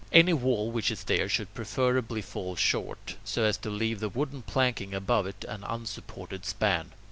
[0.11, 4.41] Any wall which is there should preferably fall short, so as to leave the wooden
[4.41, 6.93] planking above it an unsupported span.